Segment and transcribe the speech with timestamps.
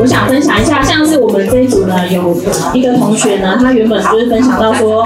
[0.00, 2.36] 我想分享一下，像是我们这一组呢，有
[2.72, 5.02] 一个同学呢，他原本就是分享到说，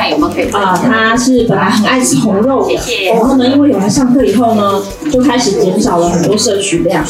[0.53, 7.03] 啊、他是本来很爱吃红肉的，然后呢，因为有来上课以后呢，就开始减少了很多摄取量，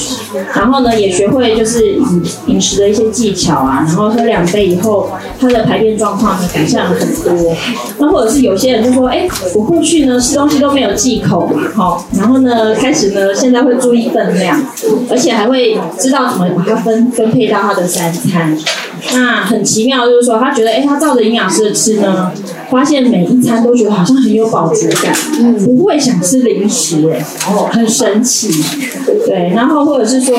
[0.55, 5.11] 然后呢，也学会就是饮饮食的一些技巧啊，然后喝两杯以后，
[5.41, 7.57] 他的排便状况呢改善了很多。
[7.99, 14.61] 那或者是有些人就说，哎，我过去呢吃东西都没有忌口嘛，哈，然后呢开始呢现在会注意分量，
[15.11, 18.57] 而且还会知道怎么把它分分配到他的三餐。
[19.13, 22.31] 那很奇妙，就是说他觉得，哎，他照着营养师的吃呢，
[22.71, 25.13] 发现每一餐都觉得好像很有饱足感，
[25.65, 27.25] 不会想吃零食，哎，
[27.73, 28.49] 很神奇。
[29.27, 30.37] 对，然后或者是说，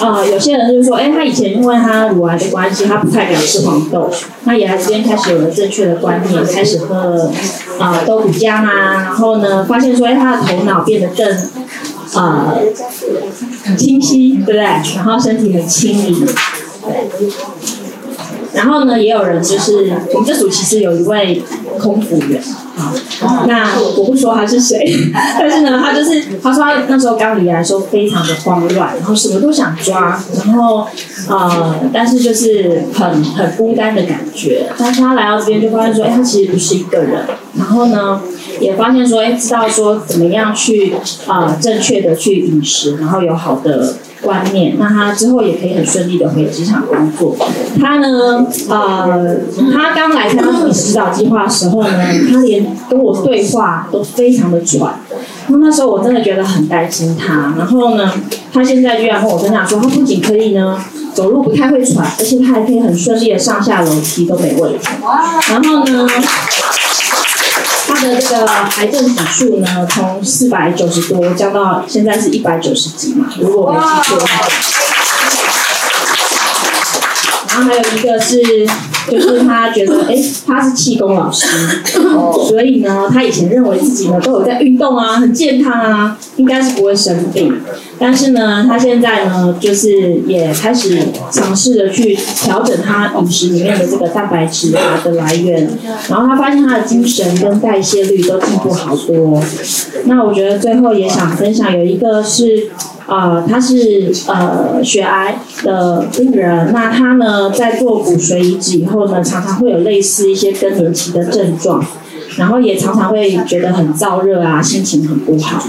[0.00, 4.10] 呃，有些人就是说，哎，他以前因为他乳癌的关系，他不太敢吃黄豆，
[4.44, 7.30] 那也这边开始有了正确的观念，开始喝
[7.78, 11.26] 啊豆腐浆啊，然后呢，发现说，哎，他的头脑变得更
[12.14, 12.58] 呃
[13.64, 14.62] 很清晰，对不对？
[14.62, 17.30] 然后身体很轻盈，对。
[18.54, 21.42] 然后呢，也有人就是我们这组其实有一位
[21.78, 22.42] 空服员，
[23.46, 24.84] 那我不说他是谁，
[25.38, 30.86] 但是呢，他就是他说他那时候刚离来的时候非常的慌乱，然后什么都想抓，然后
[31.28, 34.66] 呃，但是就是很很孤单的感觉。
[34.78, 37.24] 但是他来到这边就发现说，哎，他其实不是一个人，
[37.58, 38.20] 然后呢，
[38.60, 40.94] 也发现说，哎，知道说怎么样去
[41.26, 43.96] 啊、正确的去饮食，然后有好的。
[44.22, 47.36] 观念，那他之后也可以很顺利的回职场工作。
[47.80, 49.36] 他呢，呃，
[49.72, 51.90] 他刚来参加饮食指导计划的时候呢，
[52.30, 54.94] 他连跟我对话都非常的喘。
[55.48, 57.54] 那那时候我真的觉得很担心他。
[57.58, 58.12] 然后呢，
[58.52, 60.78] 他现在居然跟我分享说，他不仅可以呢
[61.12, 64.88] 走路不太会喘，而且他还可以很顺利的上下楼梯都没问题。
[65.50, 66.06] 然后呢，
[68.02, 74.48] 的这个癌症指数呢，从四百九十多降到现在是一百九十几嘛，如果我没记错的话。
[77.54, 78.40] 然后还有一个是，
[79.10, 81.46] 就是他觉得，哎，他是气功老师，
[82.48, 87.54] 所以呢，他以前认为自己呢都有在运动啊，很健康啊，应该是不会生病。
[87.98, 90.98] 但是呢，他现在呢，就是也开始
[91.30, 95.68] 尝试着去调整他饮食里面的这个蛋白质啊的来源，
[96.08, 99.42] 然后他发现他的精神跟代谢率都进步好多。
[100.06, 102.70] 那我觉得最后也想分享，有一个是。
[103.12, 111.84] 呃，他是呃血癌的病人，那他呢在做骨髓移植以后呢，常常会有类似一些更年期的症状，
[112.38, 115.62] 然后也常常会觉得很燥热啊，心情很不好。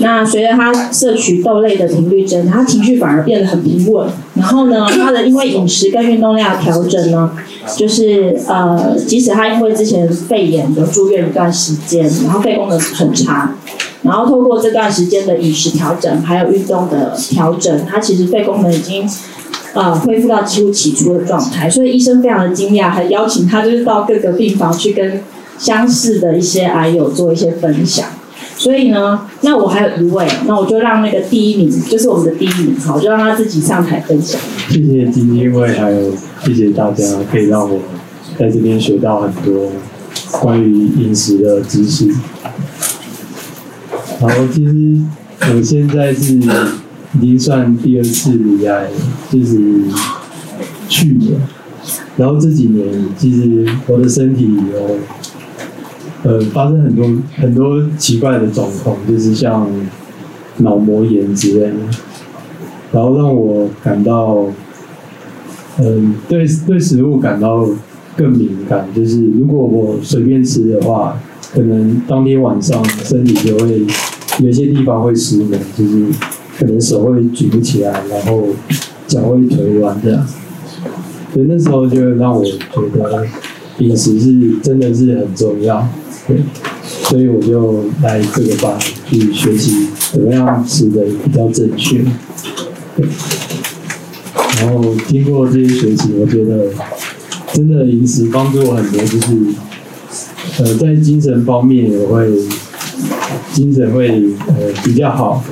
[0.00, 4.08] 那随着他摄取豆类的频率增，他情绪反而变得很平稳。
[4.34, 7.30] 然后呢，他的因为饮食跟运动量调整呢，
[7.76, 13.54] 就是呃，即使他因为之前肺炎有住院一段时间，然后肺功能很差。
[14.02, 19.08] 然后透过这段时间的饮食调整，还有运动的调整，他其实肺功能已经
[19.74, 25.20] 呃恢复到几乎起初的状态，所以医生非常的惊讶，还邀请他就是到各个病房去跟
[25.58, 28.06] 相似的一些癌友做一些分享。
[28.56, 34.40] 所以呢，那我还有一位，那我就让那个第一名，就是我们的第一名，好，我就让他自己上台分享。
[34.68, 36.12] 谢谢基金会，还有
[36.44, 37.78] 谢谢大家，可以让我
[38.36, 39.70] 在这边学到很多
[40.40, 42.08] 关于饮食的知识。
[44.20, 45.00] 然后其实
[45.54, 46.34] 我现在是
[47.20, 48.90] 已经算第二次离癌了，
[49.30, 49.56] 就是
[50.88, 51.40] 去年，
[52.16, 52.86] 然后这几年
[53.16, 54.98] 其实我的身体有
[56.24, 59.70] 呃发生很多很多奇怪的状况，就是像
[60.58, 61.76] 脑膜炎之类的，
[62.92, 64.46] 然后让我感到
[65.78, 67.64] 嗯对对食物感到
[68.16, 71.16] 更敏感，就是如果我随便吃的话，
[71.54, 73.86] 可能当天晚上身体就会
[74.38, 76.04] 有些地方会失眠，就是
[76.58, 78.48] 可能手会举不起来，然后
[79.06, 80.26] 脚会腿软这样。
[81.32, 82.58] 所以那时候就让我觉
[82.94, 83.26] 得
[83.78, 85.86] 饮食是真的是很重要，
[86.26, 86.38] 对，
[86.82, 92.04] 所以我就来这个班去学习怎么样吃的比较正确。
[94.60, 96.66] 然后经过这些学习，我觉得
[97.52, 99.26] 真的饮食帮助我很多，就是
[100.58, 102.28] 呃在精神方面也会
[103.52, 104.08] 精神会
[104.46, 104.54] 呃
[104.84, 105.42] 比较好，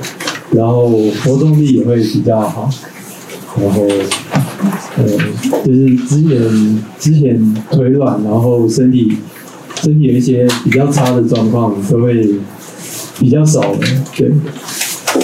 [0.51, 0.87] 然后
[1.23, 2.69] 活动力也会比较好，
[3.61, 3.87] 然后
[4.97, 5.03] 呃
[5.65, 9.17] 就是之前之前腿软，然后身体
[9.81, 12.29] 身体有一些比较差的状况都会
[13.19, 14.31] 比较少的，对。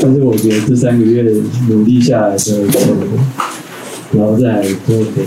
[0.01, 1.23] 但是我觉得这三个月
[1.69, 2.81] 努力下来的成果，
[4.13, 5.23] 然后再来做给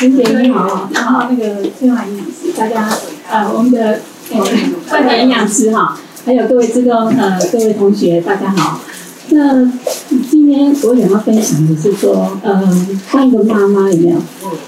[0.00, 2.88] 林姐你好，然后那个崔婉仪大家
[3.28, 3.98] 呃我们的
[4.32, 4.38] 呃
[4.92, 8.80] 万年营养师哈，还有各位职工，呃，各位同学，大家好。
[9.30, 9.64] 那
[10.30, 12.62] 今天我想要分享的是说，呃，
[13.10, 14.18] 当一个妈妈有没有？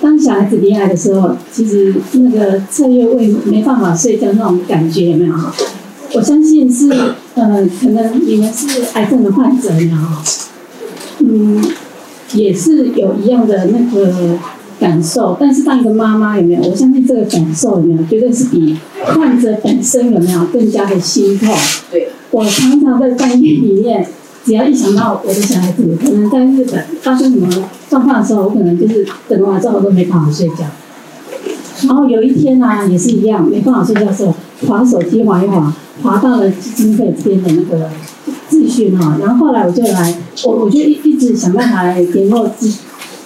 [0.01, 5.35] 当小孩子离开的时候，其实那个彻夜未没办法睡觉那种感觉有没有？
[6.13, 6.91] 我相信是，
[7.37, 10.21] 呃，可能你们是癌症的患者，然后，
[11.21, 11.65] 嗯，
[12.33, 14.13] 也是有一样的那个
[14.81, 15.37] 感受。
[15.39, 16.63] 但是当一个妈妈有没有？
[16.63, 18.03] 我相信这个感受有没有？
[18.09, 21.55] 绝对是比患者本身有没有更加的心痛。
[21.93, 24.09] 对，我常常在半夜里面。
[24.43, 27.47] 只要一想到我的小孩子可能在日本发生什么
[27.91, 30.65] 状况的时候，我可能就是整个晚上我都没办法睡觉。
[31.87, 34.35] 然后有一天呢，也是一样，没办法睡觉的时候，
[34.67, 35.71] 划手机划一划，
[36.03, 37.91] 划到了基金会这边的那个
[38.49, 39.19] 资讯哈。
[39.21, 40.15] 然后后来我就来，
[40.47, 42.75] 我我就一一直想办法来联络基，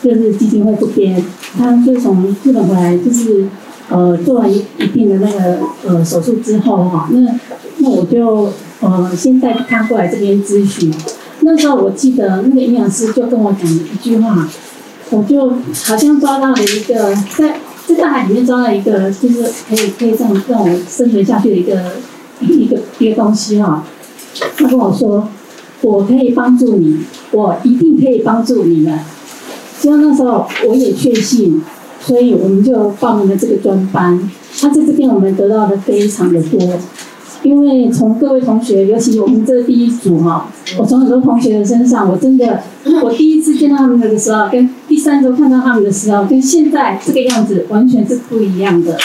[0.05, 1.25] 就是基金会这边。
[1.57, 3.47] 他就从日本回来，就是
[3.89, 5.59] 呃做完一一定的那个
[5.89, 7.35] 呃手术之后哈，那
[7.79, 8.53] 那我就。
[8.81, 10.93] 呃，先带他过来这边咨询。
[11.41, 14.47] 那时候我记得那个营养师就跟我讲一句话，
[15.11, 15.49] 我就
[15.85, 17.57] 好像抓到了一个在
[17.87, 21.93] 在大海里面抓了一个，就是可以可以这样让我生存下去的一个
[22.41, 23.83] 一个一个东西哈。
[24.59, 25.27] 他跟我说，
[25.81, 26.99] 我可以帮助你，
[27.31, 28.99] 我一定可以帮助你们。
[29.81, 31.63] 其实那时候我也确信，
[32.01, 34.31] 所以我们就报名了这个专班。
[34.61, 36.59] 他在这边我们得到的非常的多。
[37.43, 40.49] 因为从各位同学，尤其我们这第一组哈，
[40.79, 42.63] 我从很多同学的身上，我真的，
[43.03, 48.97] 我第一次见到他们的时候，跟第三周看到他们的时候，跟现在这个样子完全是不一样的。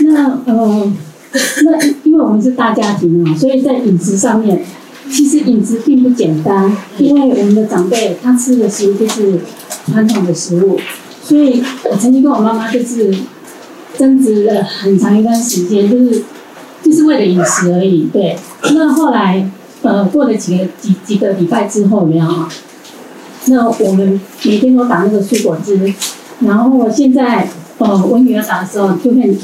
[0.00, 0.92] 那呃，
[1.64, 4.62] 那因为我们是大家庭啊，所以在饮食上面，
[5.10, 9.40] 其实饮食并不简单，因为我们的长辈他吃的食物就是
[9.90, 10.78] 传统的食物。
[11.22, 13.14] 所以我曾经跟我妈妈就是
[13.96, 16.22] 争执了很长一段时间，就是
[16.82, 18.08] 就是为了饮食而已。
[18.12, 18.36] 对，
[18.74, 19.48] 那后来
[19.82, 22.26] 呃过了几个几几个礼拜之后，没有？
[23.46, 25.92] 那我们每天都打那个蔬果汁，
[26.40, 29.36] 然后现在呃我女儿打的时候就会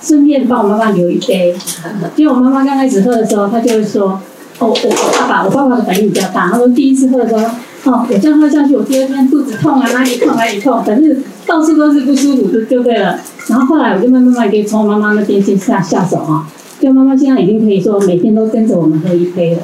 [0.00, 1.54] 顺便帮我妈妈留一杯。
[2.16, 4.20] 因为我妈妈刚开始喝的时候，她就会说
[4.58, 7.44] ：“哦，我我爸爸，我爸爸的反应比较大。”她说第一次喝的时候。
[7.84, 11.16] 哦，我这样喝下去，我第二天肚子痛啊，哪里痛哪里痛，反正
[11.46, 13.18] 到处都是不舒服，就就对了。
[13.46, 16.44] 然后后来我就慢慢慢可以从妈妈那边先下下手啊，
[16.80, 19.62] 就妈妈现在已经可以说每天都跟着我们喝一杯了。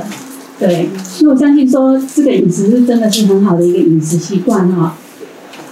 [0.60, 4.94] 对，所以我相信说这个饮食是真的是很好的一个饮食习惯哈，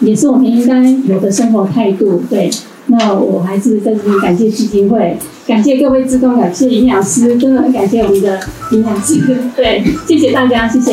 [0.00, 2.24] 也是我们应该有的生活态度。
[2.28, 2.50] 对，
[2.92, 5.16] 那我还是在这里感谢基金会，
[5.46, 8.38] 感谢各位志工，感谢营养师，真的很感谢我们的
[8.70, 9.18] 营养师。
[9.56, 10.92] 对，谢谢大家，谢谢。